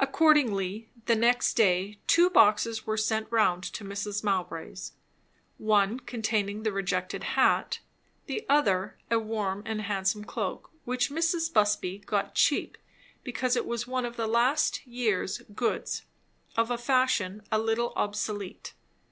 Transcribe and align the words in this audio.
Accordingly, 0.00 0.88
the 1.06 1.14
next 1.14 1.54
day 1.54 2.00
two 2.08 2.28
boxes 2.28 2.88
were 2.88 2.96
sent 2.96 3.30
round 3.30 3.62
to 3.62 3.84
Mrs. 3.84 4.24
Mowbray's; 4.24 4.94
one 5.58 6.00
containing 6.00 6.64
the 6.64 6.72
rejected 6.72 7.22
hat, 7.22 7.78
the 8.26 8.44
other 8.48 8.98
a 9.12 9.20
warm 9.20 9.62
and 9.64 9.82
handsome 9.82 10.24
cloak, 10.24 10.72
which 10.84 11.08
Mrs. 11.08 11.52
Busby 11.52 11.98
got 11.98 12.34
cheap 12.34 12.76
because 13.22 13.54
it 13.54 13.64
was 13.64 13.86
one 13.86 14.04
of 14.04 14.16
the 14.16 14.26
last 14.26 14.84
year's 14.88 15.38
goods, 15.54 16.02
of 16.56 16.68
a 16.72 16.76
fashion 16.76 17.40
a 17.52 17.58
little 17.60 17.92
obsolete. 17.94 18.74